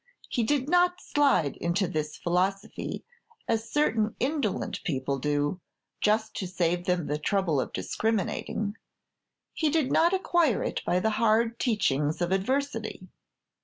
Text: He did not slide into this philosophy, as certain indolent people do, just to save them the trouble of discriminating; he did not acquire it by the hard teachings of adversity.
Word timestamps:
He 0.29 0.41
did 0.41 0.67
not 0.67 0.99
slide 0.99 1.57
into 1.57 1.87
this 1.87 2.17
philosophy, 2.17 3.05
as 3.47 3.69
certain 3.69 4.15
indolent 4.19 4.83
people 4.83 5.19
do, 5.19 5.61
just 5.99 6.35
to 6.37 6.47
save 6.47 6.85
them 6.85 7.05
the 7.05 7.19
trouble 7.19 7.61
of 7.61 7.71
discriminating; 7.71 8.77
he 9.53 9.69
did 9.69 9.91
not 9.91 10.11
acquire 10.11 10.63
it 10.63 10.83
by 10.85 10.99
the 10.99 11.11
hard 11.21 11.59
teachings 11.59 12.19
of 12.19 12.31
adversity. 12.31 13.09